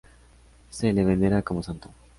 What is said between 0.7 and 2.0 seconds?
Se le venera como santo.